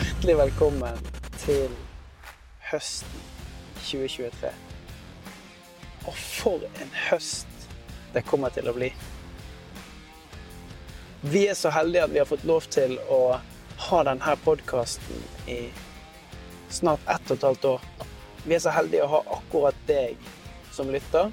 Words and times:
Hjertelig 0.00 0.36
velkommen 0.38 1.00
til 1.42 1.72
høsten 2.70 3.24
2023. 3.84 4.48
Og 6.08 6.14
for 6.16 6.62
en 6.80 6.92
høst 7.10 7.66
det 8.14 8.22
kommer 8.24 8.54
til 8.54 8.70
å 8.70 8.72
bli. 8.78 8.88
Vi 11.34 11.42
er 11.50 11.58
så 11.58 11.72
heldige 11.74 12.06
at 12.06 12.14
vi 12.14 12.20
har 12.22 12.30
fått 12.30 12.46
lov 12.48 12.64
til 12.72 12.96
å 13.12 13.18
ha 13.90 13.98
denne 14.08 14.36
podkasten 14.40 15.20
i 15.52 15.58
snart 16.72 17.04
ett 17.04 17.28
og 17.28 17.36
et 17.36 17.48
halvt 17.50 17.68
år. 17.74 17.84
Vi 18.46 18.56
er 18.56 18.64
så 18.64 18.72
heldige 18.78 19.04
å 19.04 19.14
ha 19.18 19.20
akkurat 19.36 19.82
deg 19.90 20.30
som 20.72 20.88
lytter. 20.94 21.28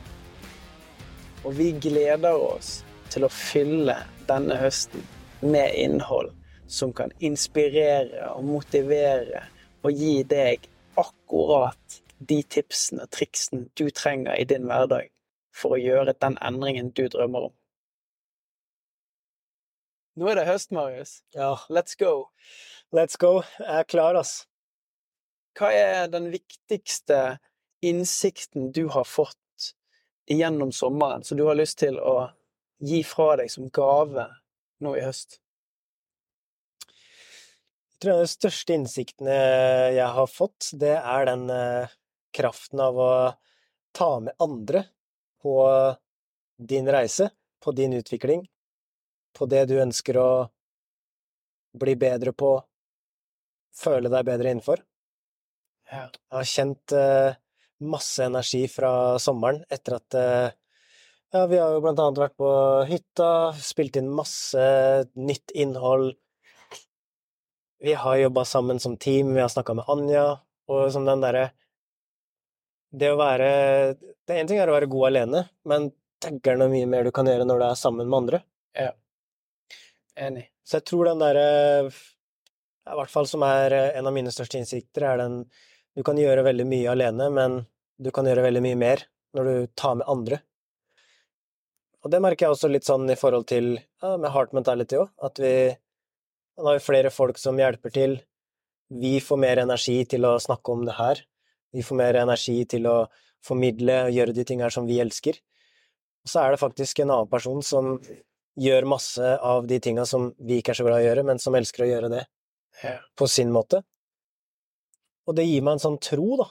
Og 1.46 1.56
vi 1.56 1.70
gleder 1.88 2.36
oss 2.36 2.82
til 3.16 3.30
å 3.30 3.32
fylle 3.32 4.02
denne 4.28 4.60
høsten 4.60 5.08
med 5.46 5.72
innhold 5.86 6.36
som 6.68 6.94
kan 6.94 7.12
inspirere 7.20 8.30
og 8.34 8.44
motivere 8.46 9.46
og 9.86 9.94
gi 9.96 10.24
deg 10.28 10.68
akkurat 10.98 12.02
de 12.18 12.42
tipsene 12.44 13.06
og 13.06 13.14
triksene 13.14 13.68
du 13.78 13.88
trenger 13.94 14.36
i 14.36 14.46
din 14.50 14.68
hverdag 14.68 15.10
for 15.56 15.76
å 15.76 15.82
gjøre 15.82 16.16
den 16.22 16.38
endringen 16.44 16.92
du 16.96 17.06
drømmer 17.08 17.50
om. 17.50 17.56
Nå 20.18 20.30
er 20.32 20.40
det 20.40 20.48
høst, 20.48 20.72
Marius. 20.74 21.20
Ja, 21.36 21.56
Let's 21.70 21.98
go. 21.98 22.30
let's 22.92 23.18
go. 23.18 23.44
Jeg 23.60 23.84
er 23.84 23.84
klar, 23.84 24.18
ass. 24.18 24.48
Hva 25.58 25.70
er 25.74 26.08
den 26.10 26.32
viktigste 26.34 27.38
innsikten 27.86 28.72
du 28.74 28.88
har 28.94 29.06
fått 29.06 29.74
gjennom 30.30 30.72
sommeren, 30.72 31.24
som 31.24 31.38
du 31.38 31.46
har 31.46 31.58
lyst 31.58 31.78
til 31.80 32.00
å 32.02 32.32
gi 32.82 33.04
fra 33.06 33.36
deg 33.38 33.52
som 33.54 33.70
gave 33.70 34.26
nå 34.82 34.96
i 34.98 35.06
høst? 35.06 35.40
Jeg 37.98 38.04
tror 38.06 38.14
en 38.14 38.20
av 38.20 38.28
de 38.28 38.30
største 38.30 38.76
innsiktene 38.78 39.36
jeg 39.96 40.10
har 40.14 40.28
fått, 40.30 40.68
det 40.78 40.92
er 41.00 41.24
den 41.26 41.48
eh, 41.50 41.94
kraften 42.30 42.84
av 42.84 43.00
å 43.02 43.14
ta 43.98 44.10
med 44.22 44.38
andre 44.38 44.84
på 45.42 45.56
din 46.62 46.86
reise, 46.94 47.32
på 47.58 47.74
din 47.74 47.96
utvikling, 47.98 48.44
på 49.34 49.48
det 49.50 49.64
du 49.72 49.80
ønsker 49.82 50.20
å 50.22 50.30
bli 51.74 51.96
bedre 51.98 52.36
på, 52.38 52.52
føle 53.82 54.14
deg 54.14 54.30
bedre 54.30 54.54
innenfor. 54.54 54.86
Ja. 55.90 56.06
Jeg 56.06 56.38
har 56.38 56.48
kjent 56.54 56.96
eh, 57.02 57.42
masse 57.82 58.30
energi 58.30 58.62
fra 58.70 58.92
sommeren 59.18 59.64
etter 59.74 59.98
at 59.98 60.22
eh, 60.22 60.48
Ja, 61.34 61.48
vi 61.50 61.58
har 61.58 61.74
jo 61.74 61.82
blant 61.84 62.00
annet 62.00 62.22
vært 62.22 62.38
på 62.40 62.54
hytta, 62.88 63.32
spilt 63.58 63.98
inn 64.00 64.14
masse 64.14 64.62
nytt 65.18 65.52
innhold. 65.58 66.14
Vi 67.80 67.94
har 67.94 68.18
jobba 68.18 68.46
sammen 68.46 68.80
som 68.80 68.98
team, 68.98 69.34
vi 69.34 69.42
har 69.42 69.50
snakka 69.50 69.74
med 69.74 69.86
Anja, 69.88 70.40
og 70.68 70.92
som 70.92 71.06
den 71.06 71.22
derre 71.22 71.52
Det 72.90 73.12
å 73.12 73.20
være 73.20 73.50
Det 74.00 74.34
ene 74.34 74.48
ting 74.50 74.60
er 74.60 74.70
å 74.70 74.76
være 74.78 74.90
god 74.90 75.08
alene, 75.12 75.44
men 75.68 75.92
tenker 76.24 76.58
noe 76.58 76.72
mye 76.72 76.88
mer 76.90 77.06
du 77.06 77.12
kan 77.14 77.28
gjøre 77.30 77.46
når 77.46 77.60
du 77.60 77.66
er 77.68 77.76
sammen 77.78 78.08
med 78.10 78.18
andre. 78.18 78.40
Ja. 78.74 78.92
Enig. 80.18 80.48
Så 80.66 80.80
jeg 80.80 80.88
tror 80.90 81.06
den 81.06 81.22
derre 81.22 81.48
I 81.88 82.98
hvert 82.98 83.14
fall 83.14 83.30
som 83.30 83.46
er 83.46 83.76
eh, 83.76 83.92
en 84.00 84.10
av 84.10 84.16
mine 84.16 84.34
største 84.34 84.58
innsikter, 84.58 85.06
er 85.06 85.22
den 85.22 85.44
Du 85.98 86.04
kan 86.06 86.18
gjøre 86.18 86.46
veldig 86.46 86.66
mye 86.70 86.92
alene, 86.92 87.30
men 87.34 87.62
du 87.98 88.12
kan 88.14 88.26
gjøre 88.26 88.46
veldig 88.46 88.62
mye 88.62 88.78
mer 88.78 89.06
når 89.38 89.48
du 89.50 89.68
tar 89.76 89.96
med 89.98 90.10
andre. 90.10 90.38
Og 92.06 92.12
det 92.14 92.22
merker 92.22 92.46
jeg 92.46 92.54
også 92.54 92.70
litt 92.70 92.86
sånn 92.86 93.10
i 93.10 93.18
forhold 93.18 93.48
til 93.50 93.72
ja, 93.78 94.12
med 94.22 94.30
heart 94.32 94.54
mentality 94.54 95.00
òg, 95.02 95.10
at 95.26 95.42
vi 95.42 95.54
Nå 96.58 96.66
har 96.66 96.80
vi 96.80 96.86
flere 96.86 97.10
folk 97.14 97.38
som 97.38 97.60
hjelper 97.60 97.94
til. 97.94 98.16
Vi 98.90 99.20
får 99.22 99.38
mer 99.38 99.60
energi 99.62 99.98
til 100.10 100.26
å 100.26 100.38
snakke 100.42 100.74
om 100.74 100.86
det 100.88 100.96
her. 100.98 101.20
Vi 101.76 101.84
får 101.86 102.00
mer 102.00 102.18
energi 102.24 102.64
til 102.70 102.88
å 102.90 102.96
formidle 103.46 104.00
og 104.08 104.16
gjøre 104.16 104.34
de 104.34 104.46
tingene 104.48 104.72
som 104.74 104.88
vi 104.90 104.98
elsker. 105.04 105.38
Og 106.26 106.32
så 106.32 106.42
er 106.42 106.56
det 106.56 106.62
faktisk 106.64 107.04
en 107.04 107.14
annen 107.14 107.30
person 107.30 107.62
som 107.64 107.94
gjør 108.58 108.90
masse 108.90 109.36
av 109.46 109.68
de 109.70 109.78
tingene 109.84 110.08
som 110.10 110.32
vi 110.40 110.58
ikke 110.58 110.74
er 110.74 110.80
så 110.80 110.88
glad 110.88 111.04
i 111.04 111.06
å 111.06 111.10
gjøre, 111.12 111.28
men 111.30 111.40
som 111.40 111.56
elsker 111.56 111.86
å 111.86 111.92
gjøre 111.92 112.10
det 112.16 112.26
på 113.18 113.28
sin 113.30 113.54
måte. 113.54 113.84
Og 115.28 115.36
det 115.38 115.46
gir 115.46 115.62
meg 115.62 115.78
en 115.78 115.84
sånn 115.84 116.02
tro, 116.02 116.30
da. 116.42 116.48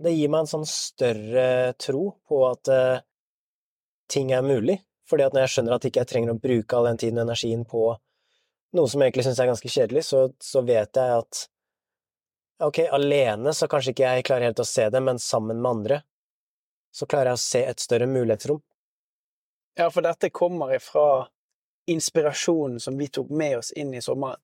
Det 0.00 0.14
gir 0.14 0.30
meg 0.32 0.46
en 0.46 0.54
sånn 0.54 0.68
større 0.68 1.74
tro 1.76 2.04
på 2.24 2.44
at 2.48 2.70
uh, 2.72 3.02
ting 4.08 4.32
er 4.32 4.46
mulig. 4.46 4.78
Fordi 5.10 5.26
at 5.26 5.34
når 5.34 5.44
jeg 5.44 5.52
skjønner 5.54 5.76
at 5.76 5.84
ikke 5.88 6.00
jeg 6.00 6.10
trenger 6.14 6.32
å 6.32 6.40
bruke 6.40 6.78
all 6.78 6.86
den 6.88 7.00
tiden 7.02 7.18
og 7.20 7.26
energien 7.26 7.66
på 7.68 7.90
noe 8.76 8.88
som 8.88 9.00
jeg 9.02 9.10
egentlig 9.10 9.24
syns 9.26 9.40
er 9.42 9.48
ganske 9.50 9.68
kjedelig, 9.72 10.04
så, 10.06 10.20
så 10.42 10.62
vet 10.66 10.96
jeg 10.96 11.16
at 11.18 11.40
ok, 12.62 12.78
alene 12.92 13.52
så 13.56 13.66
kanskje 13.72 13.94
ikke 13.94 14.10
jeg 14.14 14.24
klarer 14.28 14.50
helt 14.50 14.62
å 14.62 14.68
se 14.68 14.88
det, 14.92 15.00
men 15.02 15.18
sammen 15.18 15.60
med 15.62 15.70
andre 15.70 16.00
så 16.94 17.06
klarer 17.06 17.32
jeg 17.32 17.38
å 17.38 17.42
se 17.44 17.62
et 17.70 17.80
større 17.82 18.06
mulighetsrom. 18.10 18.60
Ja, 19.78 19.86
for 19.94 20.02
dette 20.04 20.30
kommer 20.34 20.72
ifra 20.74 21.28
inspirasjonen 21.90 22.80
som 22.82 22.98
vi 22.98 23.06
tok 23.08 23.30
med 23.30 23.58
oss 23.60 23.70
inn 23.78 23.94
i 23.94 24.02
sommeren. 24.04 24.40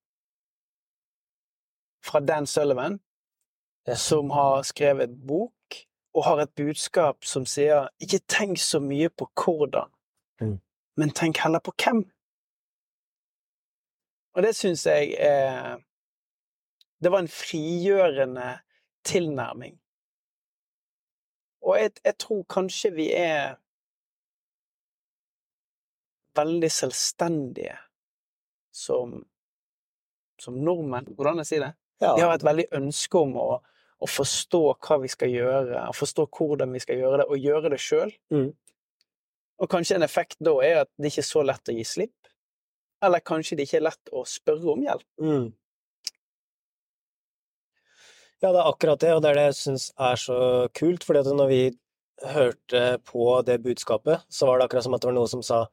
Fra 2.07 2.21
Dan 2.21 2.47
Sullivan, 2.47 3.01
Ja. 3.87 3.95
som 3.95 4.31
har 4.31 4.63
skrevet 4.63 5.11
bok 5.27 5.53
og 6.15 6.25
har 6.25 6.41
et 6.43 6.55
budskap 6.59 7.25
som 7.25 7.45
sier 7.47 7.89
ikke 8.03 8.19
tenk 8.27 8.59
så 8.59 8.81
mye 8.83 9.09
på 9.11 9.29
hvordan, 9.35 9.91
Mm. 10.41 10.61
men 10.97 11.11
tenk 11.11 11.37
heller 11.39 11.61
på 11.61 11.73
hvem. 11.77 12.05
Og 14.37 14.45
det 14.45 14.53
syns 14.57 14.85
jeg 14.87 15.15
eh, 15.17 15.75
Det 17.03 17.13
var 17.13 17.25
en 17.25 17.29
frigjørende 17.29 18.59
tilnærming. 19.07 19.77
Og 21.67 21.79
jeg, 21.79 21.91
jeg 22.05 22.19
tror 22.19 22.43
kanskje 22.51 22.91
vi 22.95 23.07
er 23.15 23.57
veldig 26.37 26.71
selvstendige 26.71 27.77
som, 28.75 29.17
som 30.41 30.59
nordmenn. 30.61 31.09
Hvordan 31.17 31.43
jeg 31.43 31.51
sier 31.51 31.65
det? 31.65 31.73
Ja, 32.03 32.15
Vi 32.15 32.25
har 32.25 32.35
et 32.35 32.45
veldig 32.45 32.67
ønske 32.77 33.19
om 33.19 33.37
å, 33.41 33.49
å 33.99 34.11
forstå 34.11 34.63
hva 34.75 35.01
vi 35.03 35.11
skal 35.13 35.33
gjøre, 35.33 35.87
forstå 35.97 36.27
hvordan 36.37 36.77
vi 36.77 36.83
skal 36.85 37.01
gjøre 37.01 37.23
det, 37.23 37.29
og 37.31 37.49
gjøre 37.49 37.73
det 37.73 37.81
sjøl. 37.83 38.13
Mm. 38.35 38.51
Og 39.57 39.71
kanskje 39.73 39.97
en 39.97 40.05
effekt 40.05 40.37
da 40.45 40.59
er 40.65 40.83
at 40.85 40.93
det 41.01 41.13
ikke 41.13 41.25
er 41.25 41.31
så 41.31 41.45
lett 41.47 41.73
å 41.73 41.77
gi 41.77 41.87
slipp. 41.89 42.33
Eller 43.05 43.25
kanskje 43.25 43.59
det 43.59 43.67
ikke 43.67 43.81
er 43.81 43.89
lett 43.91 44.13
å 44.13 44.25
spørre 44.29 44.73
om 44.73 44.85
hjelp. 44.85 45.07
Mm. 45.21 45.49
Ja, 48.45 48.53
det 48.53 48.61
er 48.61 48.69
akkurat 48.69 49.01
det, 49.01 49.15
og 49.17 49.23
det 49.25 49.31
er 49.31 49.39
det 49.41 49.49
jeg 49.51 49.59
syns 49.59 49.91
er 49.97 50.21
så 50.21 50.39
kult, 50.77 51.05
fordi 51.09 51.23
at 51.25 51.37
når 51.39 51.51
vi 51.51 51.63
hørte 52.33 52.83
på 53.09 53.29
det 53.47 53.59
budskapet, 53.65 54.25
så 54.29 54.49
var 54.49 54.59
det 54.59 54.69
akkurat 54.69 54.87
som 54.87 54.97
at 54.97 55.05
det 55.05 55.11
var 55.11 55.17
noe 55.17 55.31
som 55.31 55.45
sa 55.45 55.67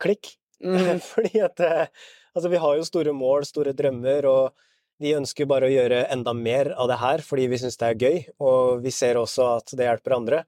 klikk. 0.00 0.34
Fordi 1.12 1.40
at 1.40 1.60
eh, 1.64 1.86
altså, 2.34 2.50
vi 2.52 2.58
har 2.60 2.74
jo 2.76 2.84
store 2.84 3.14
mål, 3.16 3.46
store 3.48 3.72
drømmer, 3.76 4.26
og 4.28 4.66
vi 5.00 5.14
ønsker 5.16 5.48
bare 5.48 5.68
å 5.68 5.72
gjøre 5.72 6.02
enda 6.12 6.34
mer 6.36 6.74
av 6.76 6.90
det 6.90 6.98
her 7.00 7.22
fordi 7.24 7.46
vi 7.48 7.58
syns 7.62 7.80
det 7.80 7.86
er 7.88 8.02
gøy, 8.04 8.18
og 8.44 8.82
vi 8.84 8.92
ser 8.92 9.16
også 9.16 9.46
at 9.54 9.72
det 9.72 9.86
hjelper 9.86 10.16
andre. 10.18 10.42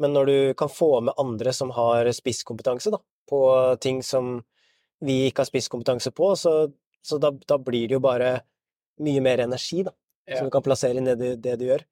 Men 0.00 0.16
når 0.16 0.30
du 0.30 0.36
kan 0.56 0.72
få 0.72 0.88
med 1.04 1.20
andre 1.20 1.52
som 1.52 1.68
har 1.76 2.08
spisskompetanse 2.16 2.94
da, 2.94 3.02
på 3.28 3.40
ting 3.84 4.00
som 4.02 4.38
vi 5.04 5.18
ikke 5.28 5.44
har 5.44 5.50
spisskompetanse 5.50 6.12
på, 6.16 6.30
så, 6.40 6.54
så 7.04 7.18
da, 7.22 7.30
da 7.32 7.58
blir 7.60 7.88
det 7.90 7.98
jo 7.98 8.02
bare 8.04 8.38
mye 9.04 9.22
mer 9.24 9.44
energi, 9.46 9.82
da, 9.86 9.94
Ja. 10.24 10.38
som 10.38 10.46
du 10.48 10.52
kan 10.54 10.64
plassere 10.64 10.96
inn 10.96 11.10
i 11.10 11.14
det, 11.20 11.34
det 11.44 11.58
du 11.60 11.66
gjør. 11.66 11.82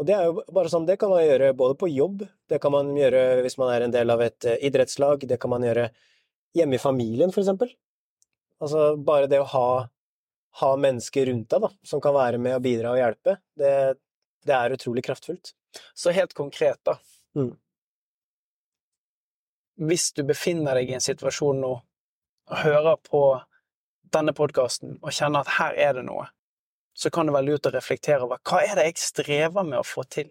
Og 0.00 0.06
det 0.08 0.14
er 0.16 0.26
jo 0.28 0.42
bare 0.52 0.68
sånn, 0.72 0.86
det 0.88 0.98
kan 1.00 1.08
man 1.12 1.22
gjøre 1.24 1.52
både 1.56 1.76
på 1.80 1.88
jobb, 1.88 2.26
det 2.48 2.58
kan 2.60 2.72
man 2.72 2.90
gjøre 2.96 3.42
hvis 3.44 3.56
man 3.60 3.70
er 3.72 3.84
en 3.86 3.94
del 3.94 4.12
av 4.12 4.20
et 4.24 4.44
eh, 4.48 4.58
idrettslag, 4.68 5.24
det 5.28 5.38
kan 5.40 5.52
man 5.52 5.64
gjøre 5.64 5.86
hjemme 6.56 6.76
i 6.76 6.82
familien, 6.82 7.32
for 7.32 7.40
eksempel. 7.42 7.72
Altså, 8.60 8.96
bare 9.00 9.28
det 9.32 9.40
å 9.40 9.48
ha, 9.54 9.66
ha 10.60 10.70
mennesker 10.76 11.28
rundt 11.30 11.48
deg, 11.52 11.64
da, 11.64 11.70
som 11.86 12.00
kan 12.04 12.16
være 12.16 12.40
med 12.42 12.58
og 12.58 12.64
bidra 12.64 12.92
og 12.92 13.00
hjelpe, 13.00 13.38
det, 13.60 13.72
det 14.48 14.56
er 14.56 14.76
utrolig 14.76 15.04
kraftfullt. 15.06 15.54
Så 15.96 16.12
helt 16.16 16.34
konkret, 16.36 16.80
da. 16.84 16.96
Mm. 17.38 17.52
Hvis 19.88 20.10
du 20.16 20.24
befinner 20.28 20.76
deg 20.76 20.90
i 20.90 20.96
en 20.98 21.04
situasjon 21.04 21.60
nå 21.62 21.76
og 22.50 22.58
hører 22.64 22.98
på 23.06 23.22
denne 24.10 24.34
podkasten 24.34 24.98
og 24.98 25.14
kjenner 25.14 25.44
at 25.44 25.54
her 25.58 25.76
er 25.78 25.96
det 25.98 26.04
noe, 26.08 26.26
så 26.98 27.12
kan 27.14 27.28
det 27.28 27.34
være 27.36 27.46
lurt 27.46 27.68
å 27.70 27.74
reflektere 27.74 28.26
over 28.26 28.40
hva 28.46 28.62
er 28.66 28.78
det 28.78 28.88
jeg 28.88 29.02
strever 29.02 29.66
med 29.66 29.78
å 29.80 29.86
få 29.86 30.04
til? 30.10 30.30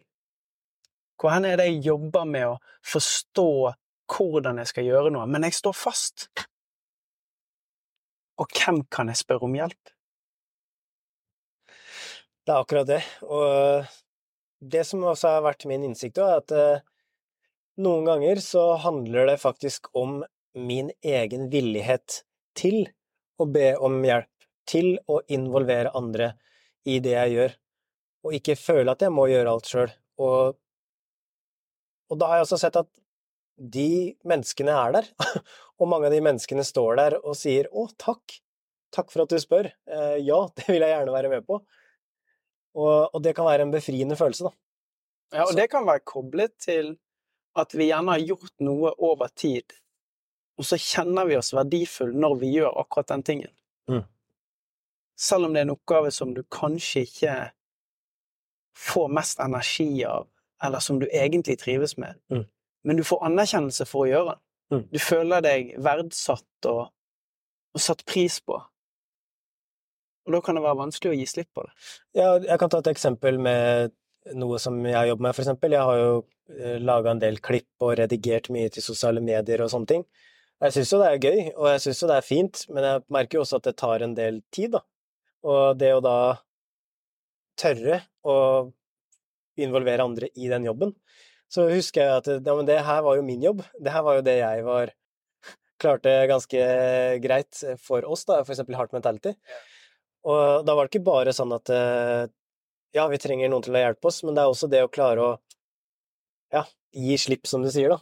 Hvor 1.20 1.36
er 1.36 1.60
det 1.60 1.68
jeg 1.68 1.86
jobber 1.88 2.28
med 2.28 2.48
å 2.48 2.58
forstå 2.86 3.50
hvordan 4.10 4.60
jeg 4.62 4.72
skal 4.72 4.88
gjøre 4.88 5.14
noe, 5.14 5.28
men 5.30 5.46
jeg 5.48 5.58
står 5.60 5.76
fast? 5.76 6.28
Og 8.40 8.48
hvem 8.56 8.84
kan 8.92 9.12
jeg 9.12 9.20
spørre 9.20 9.48
om 9.48 9.56
hjelp? 9.58 9.96
Det 12.48 12.56
er 12.56 12.64
akkurat 12.64 12.88
det. 12.88 13.02
Og 13.28 13.90
det 14.60 14.86
som 14.88 15.04
også 15.06 15.36
har 15.36 15.44
vært 15.46 15.68
min 15.70 15.84
innsikt, 15.90 16.18
er 16.24 16.40
at 16.40 16.54
eh, 16.56 16.86
noen 17.84 18.08
ganger 18.08 18.40
så 18.44 18.72
handler 18.82 19.28
det 19.30 19.42
faktisk 19.44 19.92
om 20.00 20.22
min 20.58 20.92
egen 21.06 21.50
villighet 21.52 22.24
til 22.58 22.84
å 23.40 23.48
be 23.50 23.74
om 23.78 24.00
hjelp, 24.04 24.32
til 24.70 24.98
å 25.10 25.22
involvere 25.32 25.94
andre, 25.98 26.34
i 26.88 27.00
det 27.04 27.14
jeg 27.14 27.36
gjør, 27.36 27.56
og 28.26 28.36
ikke 28.38 28.56
føle 28.60 28.94
at 28.94 29.04
jeg 29.04 29.14
må 29.14 29.28
gjøre 29.30 29.52
alt 29.52 29.70
sjøl. 29.70 29.92
Og, 30.24 30.58
og 32.10 32.20
da 32.20 32.30
har 32.30 32.40
jeg 32.40 32.48
også 32.48 32.60
sett 32.62 32.80
at 32.80 32.90
de 33.60 34.16
menneskene 34.28 34.76
er 34.76 34.96
der, 34.96 35.10
og 35.80 35.92
mange 35.92 36.10
av 36.10 36.16
de 36.16 36.22
menneskene 36.24 36.64
står 36.66 37.00
der 37.00 37.18
og 37.20 37.36
sier 37.38 37.68
'Å, 37.72 37.90
takk, 38.00 38.40
takk 38.96 39.12
for 39.12 39.26
at 39.26 39.34
du 39.34 39.40
spør', 39.42 39.72
eh, 39.92 40.18
ja, 40.24 40.40
det 40.58 40.68
vil 40.70 40.86
jeg 40.86 40.96
gjerne 40.96 41.16
være 41.16 41.34
med 41.36 41.46
på. 41.48 41.60
Og, 42.80 43.16
og 43.16 43.22
det 43.26 43.36
kan 43.36 43.48
være 43.50 43.66
en 43.66 43.74
befriende 43.74 44.18
følelse, 44.20 44.50
da. 44.50 44.56
Ja, 45.40 45.46
og 45.46 45.54
det 45.58 45.68
kan 45.70 45.86
være 45.86 46.06
koblet 46.08 46.56
til 46.62 46.96
at 47.60 47.74
vi 47.76 47.90
gjerne 47.90 48.16
har 48.16 48.24
gjort 48.24 48.54
noe 48.66 48.94
over 48.98 49.30
tid, 49.38 49.76
og 50.60 50.68
så 50.68 50.78
kjenner 50.80 51.28
vi 51.30 51.38
oss 51.40 51.54
verdifulle 51.56 52.20
når 52.20 52.36
vi 52.42 52.50
gjør 52.58 52.76
akkurat 52.82 53.08
den 53.14 53.24
tingen. 53.24 53.52
Mm. 53.90 54.04
Selv 55.20 55.48
om 55.48 55.54
det 55.56 55.62
er 55.62 55.68
en 55.70 55.74
oppgave 55.76 56.12
som 56.16 56.34
du 56.36 56.42
kanskje 56.52 57.06
ikke 57.08 57.36
får 58.80 59.10
mest 59.16 59.40
energi 59.44 60.04
av, 60.08 60.28
eller 60.64 60.84
som 60.84 61.00
du 61.00 61.08
egentlig 61.08 61.58
trives 61.60 61.98
med, 61.98 62.16
Mm. 62.32 62.46
men 62.84 62.98
du 62.98 63.04
får 63.04 63.24
anerkjennelse 63.28 63.86
for 63.88 64.06
å 64.06 64.10
gjøre 64.10 64.34
den. 64.36 64.42
Mm. 64.72 64.84
Du 64.92 65.00
føler 65.00 65.42
deg 65.42 65.72
verdsatt 65.82 66.66
og, 66.70 66.92
og 67.74 67.82
satt 67.82 68.06
pris 68.06 68.40
på. 68.40 68.60
Og 70.28 70.34
da 70.36 70.42
kan 70.46 70.56
det 70.56 70.64
være 70.64 70.78
vanskelig 70.78 71.12
å 71.12 71.18
gi 71.18 71.26
slipp 71.26 71.50
på 71.56 71.64
det. 71.66 71.72
Ja, 72.20 72.36
jeg 72.38 72.60
kan 72.62 72.70
ta 72.70 72.80
et 72.84 72.92
eksempel 72.92 73.40
med 73.42 73.96
noe 74.36 74.60
som 74.62 74.78
jeg 74.86 75.10
jobber 75.10 75.26
med, 75.26 75.36
for 75.36 75.42
eksempel. 75.42 75.74
Jeg 75.74 75.88
har 75.88 75.98
jo 75.98 76.12
laga 76.84 77.12
en 77.12 77.22
del 77.22 77.40
klipp 77.42 77.70
og 77.82 77.96
redigert 77.98 78.50
mye 78.54 78.70
til 78.74 78.84
sosiale 78.84 79.22
medier 79.22 79.64
og 79.64 79.72
sånne 79.74 79.90
ting. 79.90 80.06
Jeg 80.60 80.76
syns 80.76 80.92
jo 80.92 81.00
det 81.00 81.08
er 81.08 81.24
gøy, 81.24 81.42
og 81.56 81.70
jeg 81.72 81.82
syns 81.86 82.02
jo 82.04 82.08
det 82.10 82.18
er 82.20 82.26
fint, 82.28 82.62
men 82.74 82.84
jeg 82.84 83.04
merker 83.16 83.40
jo 83.40 83.44
også 83.46 83.60
at 83.62 83.70
det 83.70 83.78
tar 83.80 84.04
en 84.04 84.16
del 84.18 84.42
tid, 84.52 84.74
da. 84.76 84.82
Og 85.48 85.80
det 85.80 85.94
å 85.96 86.02
da 86.04 86.18
tørre 87.60 88.02
å 88.28 88.36
involvere 89.60 90.04
andre 90.04 90.30
i 90.36 90.50
den 90.52 90.68
jobben, 90.68 90.92
så 91.50 91.66
husker 91.72 92.04
jeg 92.04 92.18
at 92.20 92.28
ja, 92.34 92.56
men 92.56 92.68
det 92.68 92.82
her 92.86 93.04
var 93.06 93.18
jo 93.18 93.26
min 93.26 93.44
jobb. 93.44 93.64
Det 93.80 93.94
her 93.94 94.04
var 94.06 94.20
jo 94.20 94.26
det 94.28 94.36
jeg 94.42 94.66
var 94.68 94.92
klarte 95.80 96.14
ganske 96.28 96.66
greit 97.24 97.62
for 97.80 98.04
oss, 98.06 98.26
da, 98.28 98.42
for 98.44 98.54
eksempel 98.54 98.76
Heart 98.78 98.94
Mentality. 98.96 99.34
Og 100.28 100.68
da 100.68 100.76
var 100.76 100.86
det 100.86 100.94
ikke 100.94 101.08
bare 101.08 101.34
sånn 101.36 101.56
at 101.56 101.72
eh, 101.72 102.26
ja, 102.96 103.08
vi 103.08 103.22
trenger 103.22 103.52
noen 103.52 103.64
til 103.64 103.78
å 103.78 103.86
hjelpe 103.86 104.12
oss, 104.12 104.20
men 104.28 104.36
det 104.36 104.44
er 104.44 104.52
også 104.52 104.70
det 104.72 104.84
å 104.84 104.92
klare 104.92 105.24
å 105.24 105.32
ja, 106.54 106.66
gi 106.92 107.16
slipp, 107.22 107.48
som 107.48 107.64
du 107.64 107.72
sier, 107.72 107.96
da. 107.96 108.02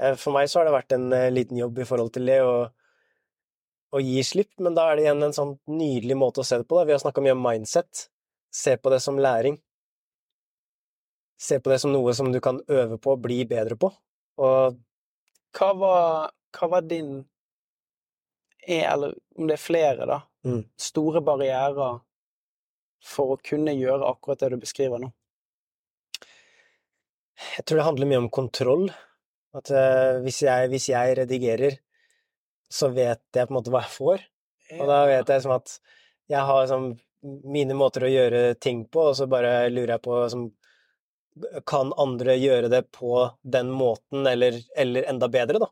Eh, 0.00 0.16
For 0.16 0.34
meg 0.34 0.50
så 0.50 0.60
har 0.60 0.68
det 0.68 0.76
vært 0.76 0.94
en 0.96 1.08
eh, 1.16 1.30
liten 1.32 1.58
jobb 1.60 1.80
i 1.82 1.88
forhold 1.88 2.12
til 2.16 2.28
det 2.30 2.40
å, 2.44 2.54
å 3.94 4.02
gi 4.02 4.22
slipp, 4.26 4.52
men 4.64 4.76
da 4.76 4.88
er 4.88 4.98
det 4.98 5.06
igjen 5.06 5.26
en 5.26 5.36
sånn 5.36 5.56
nydelig 5.70 6.16
måte 6.18 6.42
å 6.42 6.46
se 6.46 6.60
det 6.60 6.68
på. 6.68 6.78
Da. 6.78 6.86
Vi 6.88 6.96
har 6.96 7.02
snakka 7.02 7.24
mye 7.24 7.36
om 7.36 7.44
mindset. 7.44 8.06
Se 8.50 8.76
på 8.80 8.92
det 8.92 9.00
som 9.04 9.20
læring. 9.20 9.60
Se 11.40 11.60
på 11.60 11.72
det 11.72 11.78
som 11.80 11.92
noe 11.92 12.12
som 12.16 12.28
du 12.32 12.40
kan 12.44 12.60
øve 12.68 12.98
på, 13.00 13.16
bli 13.16 13.42
bedre 13.48 13.78
på. 13.80 13.92
Og 14.40 14.80
Hva 15.56 15.68
var, 15.74 16.32
hva 16.54 16.66
var 16.76 16.84
din 16.86 17.24
er, 18.60 18.84
Eller 18.92 19.14
om 19.36 19.48
det 19.48 19.56
er 19.56 19.62
flere, 19.62 20.06
da. 20.06 20.20
Mm. 20.46 20.62
Store 20.78 21.22
barrierer 21.24 22.00
for 23.04 23.34
å 23.34 23.40
kunne 23.40 23.72
gjøre 23.72 24.08
akkurat 24.08 24.42
det 24.42 24.50
du 24.52 24.60
beskriver 24.60 25.00
nå. 25.00 25.08
Jeg 27.56 27.64
tror 27.64 27.80
det 27.80 27.86
handler 27.86 28.10
mye 28.10 28.20
om 28.20 28.28
kontroll. 28.28 28.90
At 29.56 29.70
uh, 29.74 30.20
hvis, 30.24 30.42
jeg, 30.46 30.70
hvis 30.70 30.88
jeg 30.92 31.16
redigerer, 31.18 31.78
så 32.70 32.90
vet 32.94 33.22
jeg 33.34 33.48
på 33.48 33.52
en 33.52 33.58
måte 33.58 33.72
hva 33.74 33.82
jeg 33.82 33.94
får. 33.96 34.26
Og 34.78 34.84
da 34.86 35.00
vet 35.10 35.32
jeg 35.32 35.42
som 35.42 35.56
at 35.56 35.72
jeg 36.30 36.46
har 36.46 36.68
sånn 36.70 36.92
mine 37.50 37.76
måter 37.76 38.06
å 38.06 38.10
gjøre 38.10 38.42
ting 38.62 38.84
på, 38.88 39.10
og 39.10 39.16
så 39.18 39.26
bare 39.30 39.68
lurer 39.72 39.96
jeg 39.96 40.04
på 40.06 40.22
som, 40.32 40.48
Kan 41.68 41.92
andre 42.00 42.34
gjøre 42.36 42.68
det 42.68 42.82
på 42.92 43.22
den 43.42 43.70
måten, 43.72 44.26
eller, 44.26 44.56
eller 44.76 45.06
enda 45.08 45.28
bedre, 45.30 45.60
da? 45.62 45.68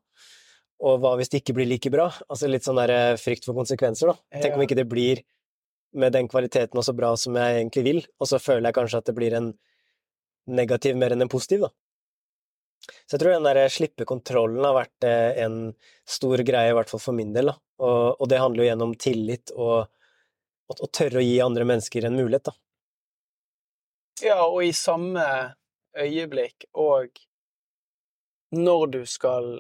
Og 0.87 1.01
hva 1.03 1.17
hvis 1.19 1.33
det 1.33 1.43
ikke 1.43 1.57
blir 1.57 1.67
like 1.67 1.91
bra? 1.91 2.07
Altså 2.31 2.49
litt 2.49 2.65
sånn 2.65 2.79
der 2.79 2.93
eh, 2.95 3.17
frykt 3.19 3.49
for 3.49 3.59
konsekvenser, 3.59 4.13
da. 4.13 4.39
Tenk 4.39 4.55
om 4.55 4.63
ikke 4.63 4.79
det 4.79 4.87
blir 4.89 5.25
med 5.99 6.15
den 6.15 6.29
kvaliteten 6.31 6.79
og 6.79 6.87
så 6.87 6.95
bra 6.95 7.11
som 7.19 7.37
jeg 7.37 7.57
egentlig 7.59 7.85
vil, 7.87 8.01
og 8.21 8.31
så 8.31 8.39
føler 8.43 8.69
jeg 8.69 8.77
kanskje 8.79 9.01
at 9.03 9.09
det 9.11 9.17
blir 9.17 9.35
en 9.35 9.51
negativ 10.49 10.97
mer 11.01 11.13
enn 11.13 11.27
en 11.27 11.33
positiv, 11.33 11.67
da. 11.67 11.73
Så 12.87 13.17
jeg 13.17 13.23
tror 13.23 13.35
den 13.35 13.49
der 13.49 13.73
slippe 13.73 14.07
kontrollen 14.09 14.65
har 14.65 14.77
vært 14.77 15.07
eh, 15.07 15.43
en 15.45 15.59
stor 16.09 16.41
greie, 16.47 16.73
i 16.73 16.77
hvert 16.77 16.91
fall 16.91 17.03
for 17.03 17.17
min 17.17 17.35
del. 17.37 17.51
Og, 17.53 18.01
og 18.17 18.29
det 18.31 18.41
handler 18.41 18.65
jo 18.65 18.69
gjennom 18.71 18.95
tillit 19.01 19.53
og 19.57 19.89
å 20.69 20.89
tørre 20.93 21.21
å 21.21 21.25
gi 21.25 21.39
andre 21.41 21.65
mennesker 21.69 22.05
en 22.05 22.17
mulighet, 22.19 22.51
da. 22.51 22.57
Ja, 24.21 24.41
og 24.45 24.65
i 24.67 24.73
samme 24.75 25.23
øyeblikk 25.99 26.67
og 26.77 27.21
når 28.57 28.87
du 28.93 29.03
skal 29.07 29.59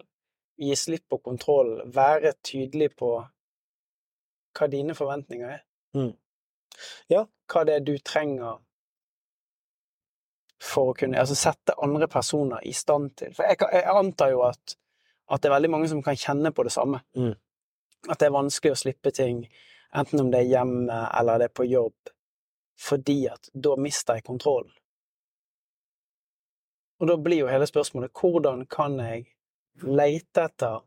gi 0.58 0.76
slipp 0.76 1.08
på 1.12 1.20
kontroll, 1.22 1.76
være 1.94 2.32
tydelig 2.42 2.90
på 2.98 3.12
hva 4.58 4.68
dine 4.70 4.96
forventninger 4.98 5.52
er. 5.58 5.60
Mm. 5.96 6.14
Ja. 7.12 7.26
Hva 7.48 7.64
det 7.64 7.78
er 7.78 7.84
du 7.84 7.94
trenger 8.04 8.58
for 10.62 10.90
å 10.90 10.96
kunne 10.98 11.20
Altså 11.20 11.36
sette 11.38 11.76
andre 11.82 12.08
personer 12.10 12.64
i 12.66 12.72
stand 12.74 13.12
til 13.20 13.34
For 13.36 13.46
jeg, 13.46 13.60
jeg 13.72 13.94
antar 13.94 14.32
jo 14.32 14.42
at, 14.48 14.74
at 15.30 15.42
det 15.42 15.50
er 15.50 15.56
veldig 15.56 15.70
mange 15.70 15.90
som 15.90 16.02
kan 16.02 16.18
kjenne 16.18 16.52
på 16.54 16.64
det 16.66 16.72
samme. 16.74 17.02
Mm. 17.16 17.34
At 18.08 18.18
det 18.20 18.28
er 18.28 18.34
vanskelig 18.34 18.74
å 18.74 18.80
slippe 18.82 19.12
ting, 19.14 19.42
enten 19.94 20.22
om 20.22 20.30
det 20.32 20.42
er 20.42 20.52
hjemme 20.52 20.98
eller 21.18 21.42
det 21.42 21.48
er 21.50 21.56
på 21.58 21.66
jobb, 21.68 22.12
fordi 22.78 23.18
at 23.30 23.50
da 23.54 23.74
mister 23.80 24.18
jeg 24.18 24.26
kontrollen. 24.28 24.70
Og 26.98 27.10
da 27.10 27.16
blir 27.22 27.44
jo 27.44 27.50
hele 27.50 27.66
spørsmålet 27.68 28.14
hvordan 28.18 28.64
kan 28.70 28.96
jeg 29.02 29.26
lete 29.86 30.46
etter 30.48 30.80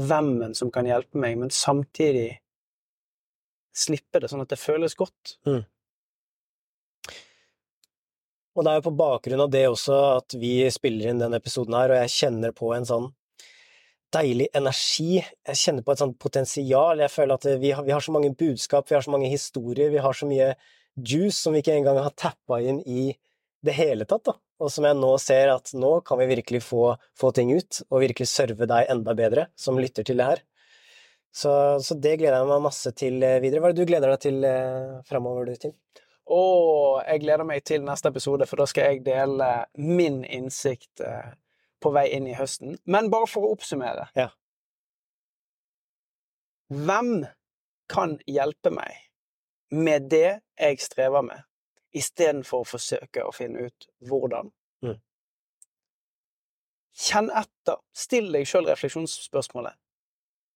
hvemmen 0.00 0.54
som 0.56 0.70
kan 0.72 0.88
hjelpe 0.88 1.20
meg, 1.20 1.36
men 1.40 1.52
samtidig 1.52 2.38
slippe 3.76 4.22
det 4.22 4.30
sånn 4.32 4.44
at 4.44 4.52
det 4.52 4.60
føles 4.60 4.96
godt? 4.98 5.36
Og 8.56 8.66
det 8.66 8.72
er 8.72 8.80
jo 8.80 8.88
på 8.88 8.98
bakgrunn 8.98 9.44
av 9.44 9.50
det 9.52 9.64
også 9.70 9.96
at 10.16 10.34
vi 10.40 10.54
spiller 10.74 11.12
inn 11.12 11.22
denne 11.22 11.38
episoden 11.38 11.76
her, 11.78 11.92
og 11.92 12.02
jeg 12.02 12.14
kjenner 12.16 12.54
på 12.56 12.72
en 12.74 12.88
sånn 12.88 13.08
deilig 14.14 14.48
energi. 14.58 15.20
Jeg 15.20 15.60
kjenner 15.60 15.86
på 15.86 15.94
et 15.94 16.02
sånt 16.02 16.18
potensial. 16.22 16.98
Jeg 16.98 17.14
føler 17.14 17.38
at 17.38 17.46
vi 17.62 17.70
har, 17.76 17.86
vi 17.86 17.94
har 17.94 18.02
så 18.02 18.14
mange 18.14 18.32
budskap, 18.34 18.88
vi 18.90 18.98
har 18.98 19.06
så 19.06 19.14
mange 19.14 19.30
historier, 19.30 19.92
vi 19.94 20.02
har 20.02 20.16
så 20.16 20.26
mye 20.26 20.52
juice 20.98 21.38
som 21.38 21.54
vi 21.54 21.62
ikke 21.62 21.76
engang 21.78 22.00
har 22.02 22.14
tappa 22.18 22.58
inn 22.60 22.82
i 22.82 23.12
det 23.64 23.76
hele 23.76 24.06
tatt, 24.08 24.24
da. 24.26 24.36
Og 24.60 24.68
som 24.72 24.84
jeg 24.84 24.96
nå 24.98 25.10
ser 25.22 25.54
at 25.54 25.70
nå 25.76 25.92
kan 26.04 26.18
vi 26.20 26.28
virkelig 26.34 26.60
få, 26.66 26.94
få 27.16 27.30
ting 27.36 27.52
ut, 27.54 27.82
og 27.88 28.02
virkelig 28.02 28.28
serve 28.28 28.68
deg 28.68 28.90
enda 28.92 29.14
bedre, 29.16 29.46
som 29.56 29.78
lytter 29.80 30.04
til 30.04 30.20
det 30.20 30.26
her. 30.26 30.42
Så, 31.32 31.52
så 31.84 31.94
det 31.94 32.16
gleder 32.18 32.40
jeg 32.40 32.50
meg 32.50 32.64
masse 32.64 32.90
til 32.98 33.22
eh, 33.22 33.38
videre. 33.40 33.62
Hva 33.62 33.70
er 33.70 33.76
det 33.76 33.84
du 33.84 33.88
gleder 33.88 34.10
deg 34.10 34.22
til 34.24 34.44
eh, 34.44 34.96
framover, 35.06 35.46
du, 35.46 35.60
Tim? 35.62 35.76
Og 36.30 37.02
jeg 37.02 37.24
gleder 37.24 37.46
meg 37.46 37.64
til 37.66 37.82
neste 37.82 38.10
episode, 38.12 38.46
for 38.46 38.60
da 38.60 38.66
skal 38.70 38.92
jeg 38.92 39.04
dele 39.06 39.48
min 39.82 40.22
innsikt 40.24 41.02
eh, 41.02 41.32
på 41.82 41.90
vei 41.94 42.06
inn 42.14 42.28
i 42.30 42.36
høsten. 42.38 42.76
Men 42.86 43.10
bare 43.10 43.26
for 43.30 43.46
å 43.46 43.54
oppsummere. 43.56 44.06
Ja. 44.18 44.28
Hvem 46.70 47.24
kan 47.90 48.18
hjelpe 48.30 48.70
meg 48.70 49.08
med 49.74 50.06
det 50.12 50.40
jeg 50.60 50.82
strever 50.82 51.24
med, 51.26 51.42
istedenfor 51.96 52.62
å 52.62 52.68
forsøke 52.76 53.24
å 53.26 53.34
finne 53.34 53.66
ut 53.66 53.88
hvordan? 54.06 54.52
Mm. 54.86 55.00
Kjenn 56.94 57.32
etter. 57.34 57.80
Still 57.90 58.30
deg 58.36 58.46
sjøl 58.46 58.70
refleksjonsspørsmålet. 58.70 59.74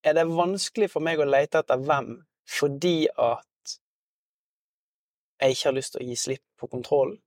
Er 0.07 0.15
det 0.15 0.29
vanskelig 0.31 0.93
for 0.93 1.03
meg 1.03 1.19
å 1.19 1.27
lete 1.27 1.65
etter 1.65 1.83
hvem 1.83 2.21
fordi 2.45 3.09
at 3.17 3.47
jeg 5.41 5.55
ikke 5.55 5.69
har 5.69 5.77
lyst 5.77 5.95
til 5.95 6.05
å 6.05 6.09
gi 6.09 6.17
slipp 6.19 6.45
på 6.61 6.69
kontrollen? 6.71 7.19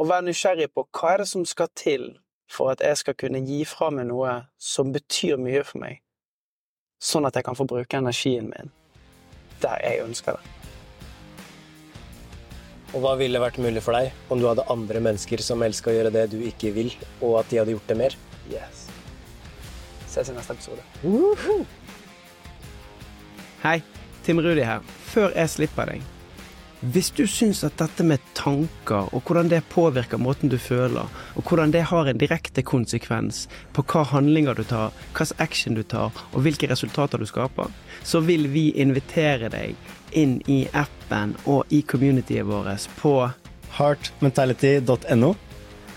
Og 0.00 0.08
vær 0.10 0.24
nysgjerrig 0.26 0.70
på 0.74 0.86
hva 0.90 1.12
er 1.14 1.22
det 1.22 1.28
som 1.30 1.44
skal 1.46 1.70
til 1.78 2.08
for 2.50 2.72
at 2.72 2.82
jeg 2.84 2.98
skal 3.00 3.16
kunne 3.18 3.42
gi 3.46 3.62
fra 3.68 3.90
meg 3.94 4.08
noe 4.10 4.34
som 4.60 4.92
betyr 4.94 5.38
mye 5.40 5.62
for 5.66 5.80
meg, 5.84 6.00
sånn 7.02 7.26
at 7.28 7.38
jeg 7.38 7.46
kan 7.46 7.56
få 7.58 7.66
bruke 7.68 8.00
energien 8.00 8.50
min 8.50 8.72
der 9.62 9.80
jeg 9.80 10.02
ønsker 10.04 10.36
det. 10.36 10.50
Og 12.94 13.02
hva 13.02 13.14
ville 13.18 13.40
vært 13.42 13.58
mulig 13.62 13.82
for 13.82 13.96
deg 13.96 14.12
om 14.30 14.38
du 14.38 14.46
hadde 14.46 14.66
andre 14.70 15.00
mennesker 15.02 15.40
som 15.42 15.62
elska 15.66 15.90
å 15.90 15.94
gjøre 15.96 16.12
det 16.14 16.28
du 16.34 16.38
ikke 16.46 16.70
vil, 16.74 16.92
og 17.24 17.40
at 17.40 17.50
de 17.50 17.58
hadde 17.62 17.74
gjort 17.74 17.90
det 17.90 17.96
mer? 17.98 18.16
Yes. 18.52 18.84
Ses 20.10 20.30
i 20.30 20.36
neste 20.36 20.54
episode. 20.54 20.84
Hei, 23.64 23.78
Tim 24.22 24.42
Rudi 24.44 24.62
her. 24.62 24.84
Før 25.10 25.34
jeg 25.34 25.50
slipper 25.50 25.90
deg, 25.90 26.04
Hvis 26.92 27.08
du 27.16 27.22
syns 27.24 27.62
at 27.64 27.78
dette 27.80 28.04
med 28.04 28.20
tanker, 28.36 29.06
og 29.16 29.22
hvordan 29.24 29.48
det 29.48 29.62
påvirker 29.72 30.20
måten 30.20 30.50
du 30.52 30.58
føler, 30.60 31.08
og 31.32 31.46
hvordan 31.48 31.72
det 31.72 31.86
har 31.88 32.10
en 32.10 32.18
direkte 32.20 32.60
konsekvens 32.60 33.46
på 33.72 33.84
hva 33.88 34.02
handlinger 34.10 34.58
du 34.58 34.66
tar, 34.68 34.92
hvilken 35.16 35.40
action 35.40 35.78
du 35.78 35.82
tar, 35.82 36.12
og 36.34 36.44
hvilke 36.44 36.68
resultater 36.68 37.16
du 37.18 37.24
skaper, 37.24 37.72
så 38.04 38.20
vil 38.20 38.50
vi 38.52 38.66
invitere 38.76 39.48
deg 39.48 39.72
inn 40.12 40.42
i 40.44 40.66
appen 40.76 41.32
og 41.48 41.72
i 41.72 41.80
communityet 41.88 42.44
vårt 42.44 42.84
på 43.00 43.14
heartmentality.no. 43.78 45.34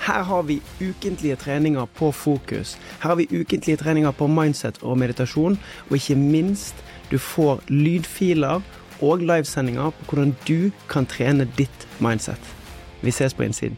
Her 0.08 0.24
har 0.24 0.44
vi 0.48 0.62
ukentlige 0.80 1.36
treninger 1.36 1.86
på 2.00 2.14
fokus. 2.16 2.78
Her 3.02 3.10
har 3.10 3.20
vi 3.20 3.28
ukentlige 3.42 3.84
treninger 3.84 4.16
på 4.16 4.32
mindset 4.32 4.80
og 4.84 4.98
meditasjon, 5.04 5.60
og 5.90 5.96
ikke 6.00 6.16
minst, 6.16 6.80
du 7.12 7.18
får 7.20 7.60
lydfiler 7.68 8.64
og 9.02 9.24
livesendinger 9.24 9.90
på 9.90 10.10
hvordan 10.10 10.36
du 10.48 10.72
kan 10.90 11.06
trene 11.06 11.50
ditt 11.58 11.88
mindset. 12.00 12.54
Vi 13.02 13.12
ses 13.12 13.34
på 13.34 13.44
innsiden. 13.44 13.78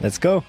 Let's 0.00 0.20
go! 0.20 0.40